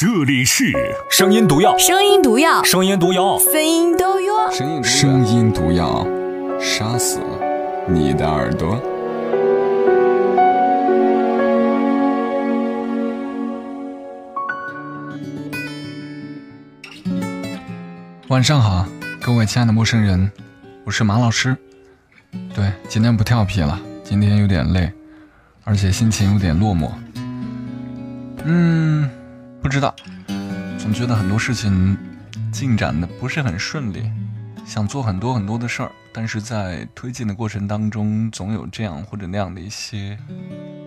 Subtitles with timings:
[0.00, 0.72] 这里是
[1.10, 4.50] 声音毒药，声音毒药，声音毒药，声音毒药。
[4.50, 6.06] 声音声音毒药，
[6.58, 7.20] 杀死
[7.86, 8.80] 你的耳朵。
[18.28, 18.86] 晚上好，
[19.20, 20.32] 各位亲爱的陌生人，
[20.86, 21.54] 我是马老师。
[22.54, 24.90] 对，今天不调皮了，今天有点累，
[25.62, 26.88] 而且心情有点落寞。
[28.46, 29.10] 嗯，
[29.62, 29.94] 不知道，
[30.78, 31.96] 总觉得很多事情
[32.50, 34.10] 进展的不是很顺利，
[34.66, 40.18] 想做很多很多的事儿，但是在推进的过程当中，总有这样或者那样的一些，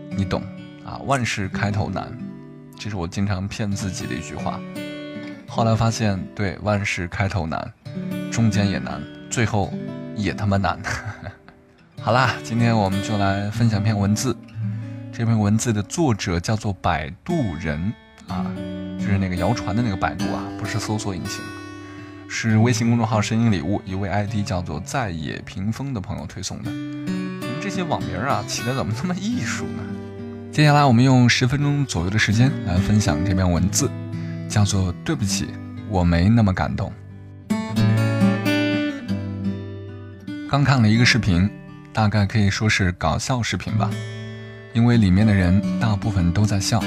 [0.09, 0.41] 你懂
[0.83, 0.97] 啊？
[1.05, 2.11] 万事开头难，
[2.77, 4.59] 这是我经常骗自己的一句话。
[5.47, 7.71] 后来发现，对，万事开头难，
[8.31, 9.71] 中间也难，最后
[10.15, 10.79] 也他妈难。
[12.01, 14.35] 好啦，今天我们就来分享篇文字。
[15.13, 17.93] 这篇文字的作者叫做摆渡人
[18.27, 18.45] 啊，
[18.99, 21.41] 就是那个谣传的那个百度啊，不是搜索引擎，
[22.27, 26.71] 是微信公众号“声音礼物”一位 ID 叫做在野屏风的朋友推送的。
[26.71, 29.83] 你们这些网名啊，起的怎么这么艺术呢？
[30.51, 33.89] 接下来我们用十分钟左右的时间来分享这篇文字，
[34.47, 35.47] 叫做“对不起，
[35.89, 36.91] 我没那么感动”。
[40.49, 41.49] 刚看了一个视频，
[41.91, 43.89] 大概可以说是搞笑视频吧。
[44.73, 46.79] 因为里面的人大部分都在笑，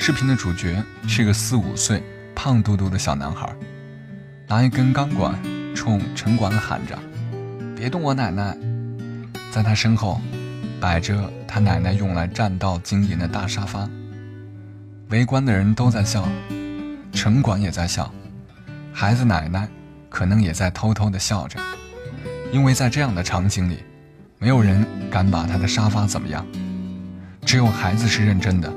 [0.00, 2.02] 视频的主角是个四五岁、
[2.34, 3.52] 胖嘟嘟的小男孩，
[4.46, 5.34] 拿一根钢管
[5.74, 6.96] 冲城管喊着
[7.76, 8.56] ：“别动我奶奶！”
[9.50, 10.20] 在他身后
[10.80, 13.90] 摆着他奶奶用来占道经营的大沙发。
[15.08, 16.26] 围观的人都在笑，
[17.12, 18.10] 城管也在笑，
[18.92, 19.68] 孩子奶奶
[20.08, 21.58] 可能也在偷偷的笑着，
[22.52, 23.82] 因为在这样的场景里，
[24.38, 26.46] 没有人敢把他的沙发怎么样。
[27.44, 28.72] 只有孩子是认真的，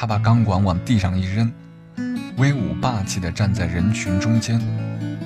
[0.00, 1.52] 他把钢管往地上一扔，
[2.36, 4.62] 威武霸气地站在人群中间，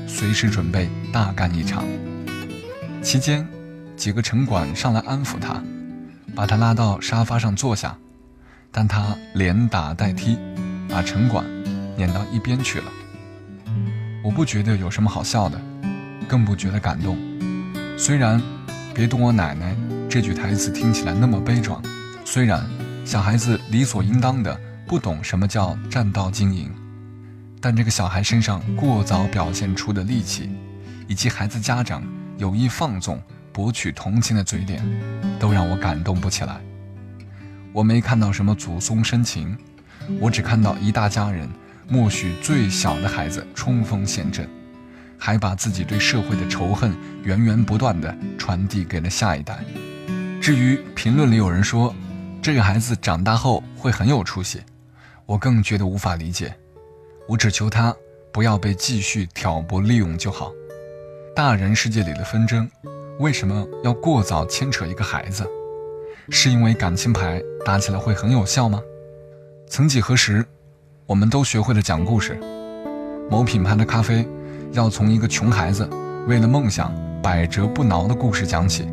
[0.09, 1.85] 随时准备大干一场。
[3.03, 3.47] 期间，
[3.99, 5.63] 几个城管上来安抚他，
[6.35, 7.95] 把他拉到沙发上坐下，
[8.71, 10.39] 但他连打带踢，
[10.89, 11.45] 把城管
[11.99, 12.87] 撵到一边去了。
[14.25, 15.61] 我不觉得有什么好笑的，
[16.27, 17.19] 更不觉得感动。
[17.99, 18.41] 虽然
[18.95, 19.77] “别动我奶奶”
[20.09, 21.83] 这句台词听起来那么悲壮。
[22.25, 22.65] 虽然
[23.05, 26.71] 小孩子理所应当的不懂什么叫占道经营，
[27.61, 30.51] 但这个小孩身上过早表现出的戾气，
[31.09, 32.03] 以及孩子家长
[32.39, 33.21] 有意放纵
[33.53, 34.83] 博取同情的嘴脸，
[35.39, 36.61] 都让我感动不起来。
[37.73, 39.57] 我没看到什么祖宗深情，
[40.21, 41.49] 我只看到一大家人
[41.89, 44.49] 默许最小的孩子冲锋陷阵，
[45.19, 49.59] 还把自己对社会的仇恨源源不断地传递给了下一代。
[50.41, 51.95] 至于评论里有人说，
[52.43, 54.61] 这个孩子长大后会很有出息，
[55.27, 56.53] 我更觉得无法理解。
[57.29, 57.95] 我只求他
[58.33, 60.51] 不要被继续挑拨利用就好。
[61.37, 62.69] 大人世界里的纷争，
[63.21, 65.49] 为什么要过早牵扯一个孩子？
[66.31, 68.83] 是因为感情牌打起来会很有效吗？
[69.69, 70.45] 曾几何时，
[71.07, 72.37] 我们都学会了讲故事。
[73.31, 74.27] 某品牌的咖啡，
[74.73, 75.89] 要从一个穷孩子
[76.27, 76.93] 为了梦想
[77.23, 78.85] 百折不挠的故事讲起；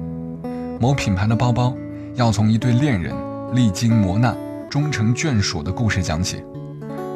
[0.80, 1.76] 某品牌的包包，
[2.14, 3.12] 要从一对恋人。
[3.52, 4.38] 历经磨难，
[4.70, 6.44] 终成眷属的故事讲起，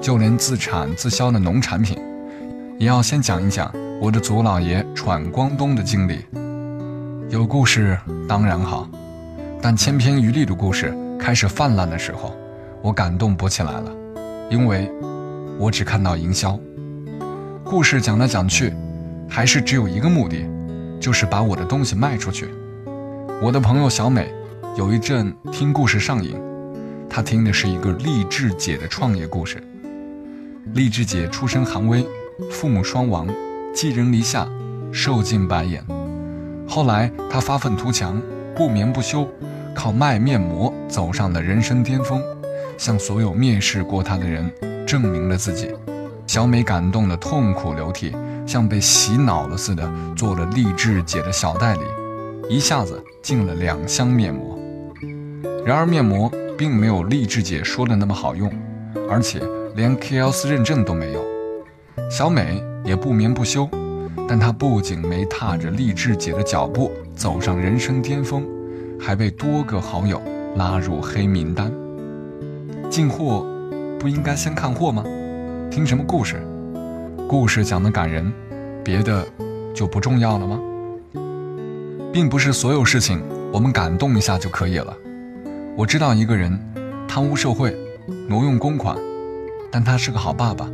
[0.02, 1.96] 就连自产自销的农产品，
[2.80, 3.72] 也要先讲一讲
[4.02, 6.26] 我的祖老爷闯关东的经历。
[7.30, 7.96] 有故事
[8.28, 8.90] 当然好，
[9.62, 12.36] 但千篇一律的故事开始泛滥的时候，
[12.82, 13.92] 我感动不起来了，
[14.50, 14.92] 因为
[15.60, 16.60] 我只看到营销。
[17.64, 18.74] 故事讲来讲去，
[19.30, 20.44] 还是只有一个目的，
[21.00, 22.50] 就是把我的东西卖出去。
[23.40, 24.34] 我的朋友小美。
[24.76, 26.36] 有一阵听故事上瘾，
[27.08, 29.62] 他听的是一个励志姐的创业故事。
[30.74, 32.04] 励志姐出身寒微，
[32.50, 33.28] 父母双亡，
[33.72, 34.50] 寄人篱下，
[34.92, 35.86] 受尽白眼。
[36.68, 38.20] 后来她发愤图强，
[38.56, 39.28] 不眠不休，
[39.76, 42.20] 靠卖面膜走上了人生巅峰，
[42.76, 44.52] 向所有蔑视过她的人
[44.88, 45.70] 证明了自己。
[46.26, 48.12] 小美感动得痛哭流涕，
[48.48, 51.82] 像被洗脑了似的，做了励志姐的小代理，
[52.50, 54.58] 一下子进了两箱面膜。
[55.66, 58.52] 然而面膜并没有励志姐说的那么好用，
[59.10, 59.42] 而且
[59.76, 61.24] 连 K L 四认证都没有。
[62.12, 63.70] 小美也不眠不休，
[64.28, 68.46] 但她不仅没踏着励志姐的脚步走上人生巅峰，
[69.00, 70.22] 还被多个好友
[70.58, 71.72] 拉入黑名单。
[72.90, 73.46] 进货
[73.98, 75.02] 不应该先看货吗？
[75.72, 76.46] 听什么故事？
[77.26, 78.32] 故事讲的感人，
[78.84, 79.26] 别的
[79.74, 80.60] 就不重要了吗？
[82.12, 84.94] 并不是所有事情我们感动一下就可以了。
[85.76, 86.60] 我知道一个人
[87.08, 87.76] 贪污受贿、
[88.28, 88.96] 挪用公款，
[89.72, 90.70] 但他是个好爸爸，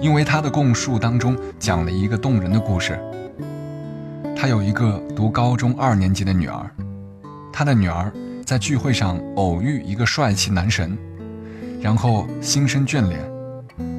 [0.00, 2.96] 因为他的供述当中讲了一个动人的故事。
[4.36, 6.70] 他有一个读高中二年级的女儿，
[7.52, 8.12] 他的女儿
[8.44, 10.96] 在聚会上偶遇一个帅气男神，
[11.80, 13.18] 然后心生眷恋，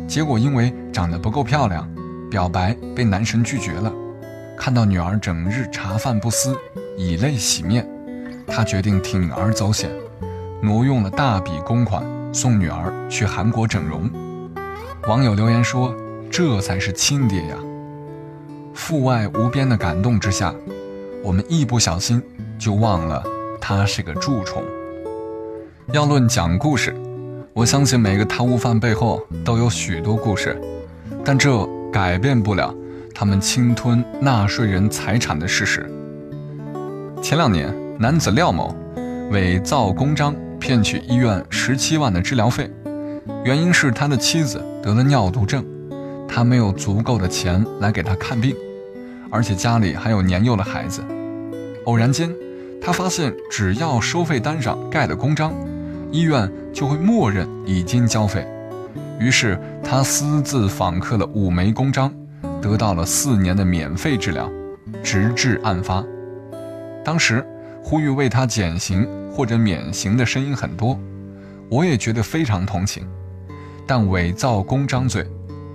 [0.07, 1.85] 结果因为长得不够漂亮，
[2.31, 3.91] 表白被男神拒绝了。
[4.57, 6.55] 看到女儿整日茶饭不思，
[6.97, 7.85] 以泪洗面，
[8.47, 9.91] 他决定铤而走险，
[10.61, 12.03] 挪用了大笔公款。
[12.33, 14.07] 送女儿去韩国整容，
[15.07, 15.95] 网友留言说
[16.29, 17.55] ：“这才是亲爹呀！”
[18.75, 20.53] 父爱无边的感动之下，
[21.23, 22.21] 我们一不小心
[22.59, 23.23] 就忘了
[23.59, 24.61] 他是个蛀虫。
[25.93, 26.93] 要论讲故事，
[27.53, 30.61] 我相信每个贪污犯背后都有许多故事，
[31.23, 32.75] 但这改变不了
[33.15, 35.89] 他们侵吞纳税人财产的事实。
[37.23, 38.75] 前两年，男子廖某
[39.31, 40.35] 伪造公章。
[40.59, 42.69] 骗取医院十七万的治疗费，
[43.45, 45.63] 原因是他的妻子得了尿毒症，
[46.27, 48.55] 他没有足够的钱来给他看病，
[49.29, 51.03] 而且家里还有年幼的孩子。
[51.85, 52.33] 偶然间，
[52.81, 55.53] 他发现只要收费单上盖了公章，
[56.11, 58.45] 医院就会默认已经交费。
[59.19, 62.11] 于是他私自访客了五枚公章，
[62.59, 64.51] 得到了四年的免费治疗，
[65.03, 66.03] 直至案发。
[67.05, 67.45] 当时
[67.87, 69.07] 呼吁为他减刑。
[69.29, 70.99] 或者免刑的声音很多，
[71.69, 73.07] 我也觉得非常同情。
[73.85, 75.23] 但伪造公章罪，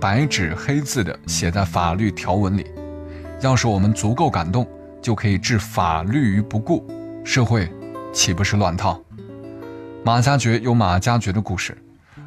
[0.01, 2.67] 白纸黑字的写在法律条文里，
[3.41, 4.67] 要是我们足够感动，
[5.01, 6.85] 就可以置法律于不顾，
[7.25, 7.73] 社会
[8.13, 9.01] 岂不是乱套？
[10.05, 11.79] 马加爵有马加爵的故事，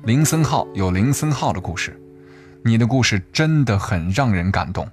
[0.03, 1.99] 林森浩有林森浩的故事，
[2.63, 4.87] 你的故事真的很让人感动，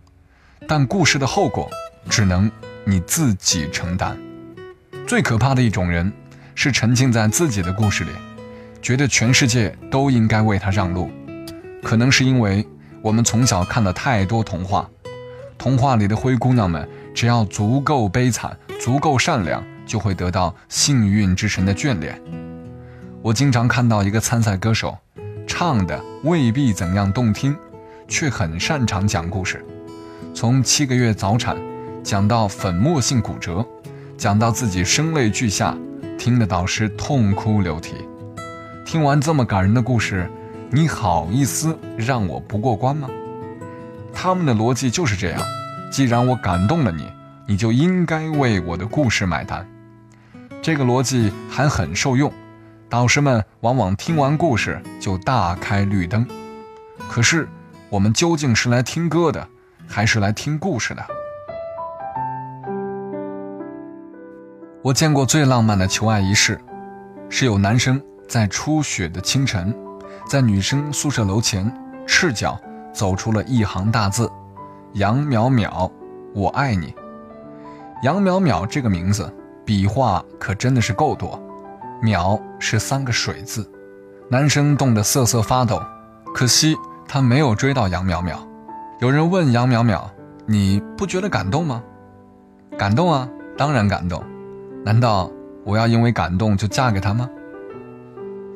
[0.67, 1.71] 但故事的后果
[2.11, 2.51] 只能
[2.85, 4.19] 你自己承担。
[5.07, 6.13] 最可怕的一种人。
[6.55, 8.11] 是沉浸在自己的故事里，
[8.83, 11.11] 觉得全世界都应该为他让路。
[11.83, 12.65] 可能是因为
[13.01, 14.87] 我们从小看了太多童话，
[15.57, 22.21] 童话里的灰姑娘们只要足够悲惨、足够善良，就会得到幸运之神的眷恋。
[23.23, 24.99] 我经常看到一个参赛歌手，
[25.47, 27.57] 唱的未必怎样动听，
[28.07, 29.65] 却很擅长讲故事，
[30.35, 31.57] 从七个月早产
[32.05, 33.67] 讲到粉末性骨折，
[34.23, 35.77] 讲到自己声泪俱下。
[36.17, 37.97] 听的导师痛哭流涕。
[38.87, 40.31] 听完这么感人的故事，
[40.71, 43.09] 你好意思让我不过关吗？
[44.15, 45.43] 他们的逻辑就是这样：
[45.91, 47.11] 既然我感动了你，
[47.49, 49.69] 你就应该为我的故事买单。
[50.63, 52.33] 这个逻辑还很受用，
[52.89, 56.25] 导师们往往听完故事就大开绿灯。
[57.09, 57.49] 可是，
[57.89, 59.49] 我们究竟是来听歌的，
[59.89, 61.05] 还是来听故事的？
[64.83, 66.61] 我见过最浪漫的求爱仪式，
[67.29, 69.73] 是有男生在初雪的清晨，
[70.29, 71.73] 在女生宿舍楼前
[72.05, 72.61] 赤脚
[72.93, 74.29] 走出了一行大字
[74.95, 75.89] ：“杨淼淼，
[76.35, 76.93] 我爱你。”
[78.03, 79.33] 杨淼淼这个名字
[79.65, 81.41] 笔画可真的是够多，
[82.03, 83.71] 淼是三个水字，
[84.29, 85.81] 男生冻得瑟瑟发抖，
[86.35, 86.77] 可惜
[87.07, 88.37] 他没有追到杨淼淼。
[88.99, 90.03] 有人问杨淼淼
[90.45, 91.81] ：“你不觉得感动吗？”
[92.77, 94.21] 感动啊，当然感动。
[94.85, 95.31] 难道
[95.65, 97.31] 我要因为感动就嫁给他吗？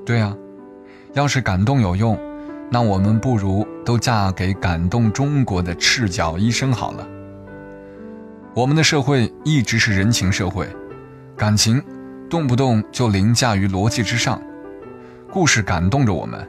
[0.04, 0.36] 对啊，
[1.12, 2.18] 要是感动有用，
[2.68, 7.06] 那我们不如都嫁给感动中国的赤脚医生好了。
[8.54, 10.68] 我们的社会一直是人情社会，
[11.36, 11.80] 感情
[12.28, 14.42] 动不动就凌驾于逻辑之上。
[15.30, 16.44] 故事感动着我们，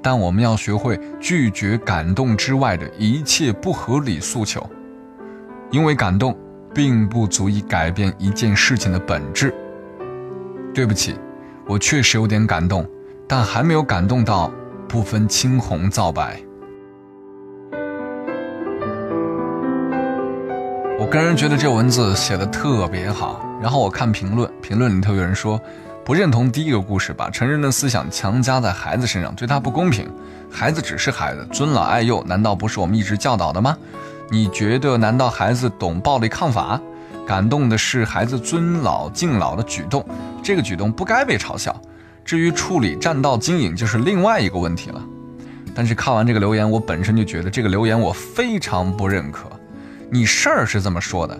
[0.00, 4.64] 但我们要学会拒绝感动之外的一切不合理诉求，
[5.72, 6.36] 因为感动。
[6.76, 9.54] 并不足以改变一件事情的本质。
[10.74, 11.16] 对不起，
[11.66, 12.86] 我确实有点感动，
[13.26, 14.52] 但还没有感动到
[14.86, 16.38] 不分青红皂白。
[20.98, 23.40] 我个人觉得这文字写的特别好。
[23.62, 25.58] 然后我看评论，评论里头有人说
[26.04, 30.06] 不认同第一个故事，把成人的思想强加在孩子身上，对他不公平。
[30.50, 33.74] 孩子只是孩子，尊老爱幼难道不是我们一直教导的吗？
[34.30, 36.80] 你觉得难道孩子懂暴力抗法？
[37.26, 40.06] 感动的是孩子尊老敬老的举动，
[40.44, 41.74] 这个举动不该被嘲笑。
[42.24, 45.02] 至于处理占道经营，就是另外一个问题了。
[45.74, 49.50] 但是看完这个留言，我本身就觉得这个留言我非常不认可。
[50.08, 51.36] 你事儿是这么说的，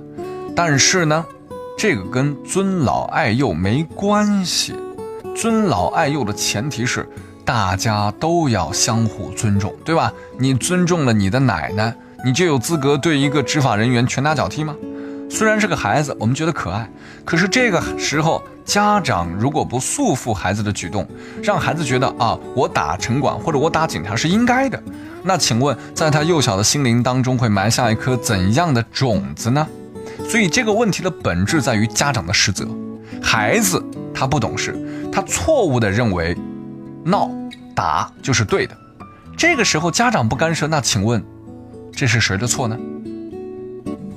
[0.57, 1.25] 但是呢，
[1.79, 4.75] 这个跟尊老爱幼没关系。
[5.37, 7.09] 尊老爱幼的前提是
[7.45, 10.13] 大家都要相互尊重，对吧？
[10.37, 11.97] 你尊重了你的奶奶。
[12.25, 14.75] 你就有资格对一个执法人员拳打脚踢吗？
[15.29, 16.89] 虽然是个孩子，我们觉得可爱，
[17.25, 21.07] 可是这个时候，家长如果不束缚孩子的举动，
[21.43, 24.81] 让孩子觉得啊，我打城管或者我打警察是应该的，
[25.25, 29.67] 那请问，在他幼小的心灵当中会埋下一颗怎样的种子呢？
[30.29, 32.67] 所以这个问题的本质在于家长的失责。
[33.21, 33.83] 孩子
[34.15, 34.77] 他不懂事，
[35.13, 36.37] 他错误的认为
[37.05, 37.29] 闹
[37.75, 38.77] 打就是对的。
[39.37, 41.23] 这个时候家长不干涉，那请问
[41.97, 42.77] 这是谁的错呢？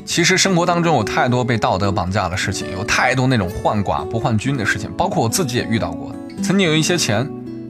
[0.05, 6.13] 其实生活当中有太多被道德绑架的事情，有太多那种患寡不患君的事情，包括我自己也遇到过。
[6.43, 7.25] 曾经有一些钱，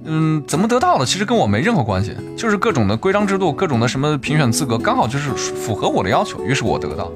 [0.06, 7.12] 嗯，怎么得到的，其实跟我没任何关系，就是各种的规章制度，各种的什么评选资格，刚好就是符合我的要求，于是我得到。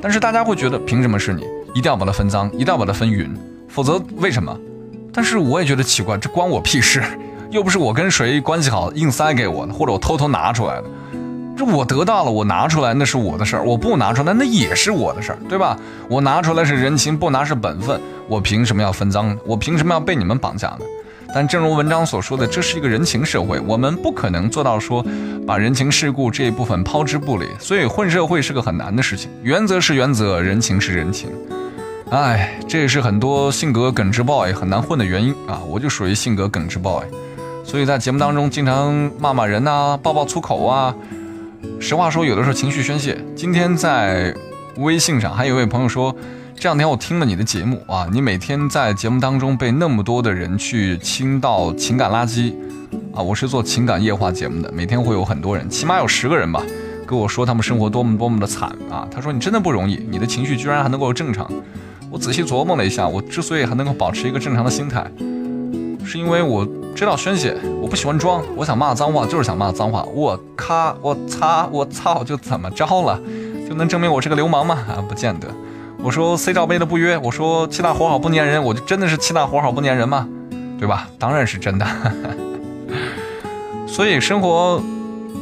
[0.00, 1.42] 但是大家会觉得，凭什么是你？
[1.74, 3.34] 一定要把它分赃，一定要把它分匀，
[3.66, 4.56] 否则为什么？
[5.12, 7.02] 但是我也觉得奇怪，这关我屁事，
[7.50, 10.84] 又不是我跟谁关系好硬塞给我的，或者我偷偷拿出来的。
[11.56, 15.76] 这我得到了，我拿出来那是我的事儿，我不拿出来那也是我的事儿，对吧？
[16.08, 19.36] 我拿出来是人情，不拿是本分，我凭什么要分赃呢？
[19.46, 20.80] 我凭什么要被你们绑架呢？
[21.34, 25.04] 但正如文章所说的，这是一个人情社会，我们不可能做到说
[25.46, 29.30] 把人情世故这一部分抛之不理，所以混社会是个很难的事情。
[29.42, 31.30] 原则是原则，人情是人情。
[32.10, 35.60] 哎，这也是很多性格耿直 boy 很难混的原因啊！
[35.66, 37.02] 我就属于性格耿直 boy，
[37.64, 40.94] 所以在节目当中经常骂骂人呐，爆爆粗口啊。
[41.80, 43.16] 实话说，有的时候情绪宣泄。
[43.34, 44.34] 今天在
[44.76, 46.14] 微信上还有一位朋友说，
[46.54, 52.52] 这两天我听了你的节目啊，你每天在节目当中被那么多的人去倾倒情感垃圾
[53.14, 53.22] 啊。
[53.22, 56.62] 我是做情感夜话节目的，每天会有很多人，起码有十个人吧，
[57.06, 59.06] 跟我说他们生活多么多么的惨啊。
[59.10, 61.50] 他说你真的不容易，你的情绪居然还能够正常。
[62.10, 65.04] 我仔细琢磨了一下，我之所以还能够保持一个正常的心态，
[66.06, 66.66] 是因为我。
[66.96, 68.42] 知道宣泄，我不喜欢装。
[68.56, 70.02] 我想骂脏话，就是想骂脏话。
[70.14, 73.20] 我咔，我擦，我操，就怎么着了？
[73.68, 74.78] 就能证明我是个流氓吗？
[74.88, 75.46] 啊，不见得。
[76.02, 80.26] 我说 C 罩杯的不约，我说气大活好不粘人，我就真的是气大活好不粘人吗？
[80.78, 81.06] 对吧？
[81.18, 81.86] 当然是真的。
[83.86, 84.80] 所以生活，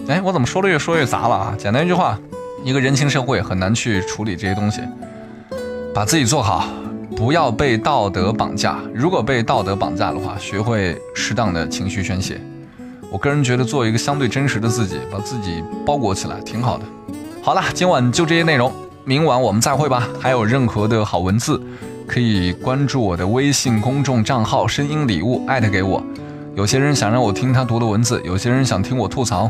[0.08, 1.54] 哎，我怎么说的越说越杂了啊？
[1.56, 2.18] 简单一句话，
[2.64, 4.80] 一个人情社会很难去处理这些东西，
[5.94, 6.64] 把自己做好。
[7.16, 8.78] 不要被道德绑架。
[8.92, 12.40] 如果被道德绑架的话，学会适当的情绪宣泄。
[13.10, 16.84] 我个人觉得，做一个相对真实的自己，把自己包裹起来，挺好的。
[17.42, 18.72] 好了，今晚就这些内容，
[19.04, 20.08] 明晚我们再会吧。
[20.20, 21.60] 还有任何的好文字，
[22.08, 26.02] 可以关注我的微信公众账号“声音礼物”，艾特给我。
[26.56, 29.48] 有些人想让我听他读的文字，有些人想听我吐槽，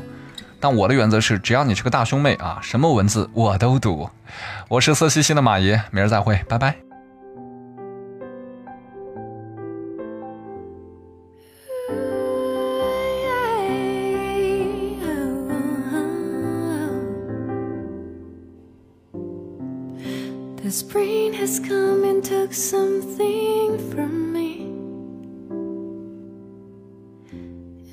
[0.60, 4.08] 但我的原则是，只要你是个大兄妹啊，什么文字我都读。
[4.68, 6.83] 我是色兮兮的马爷，明儿再会，拜拜。
[22.44, 24.64] Took something from me.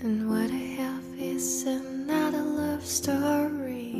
[0.01, 3.95] And what I have is another love story.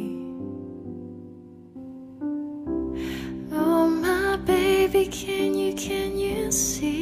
[3.54, 7.01] Oh, my baby, can you, can you see?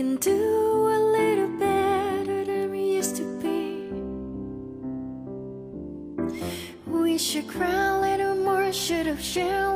[0.00, 3.90] Can do a little better than we used to be.
[6.86, 9.69] We should cry a little more, should have shared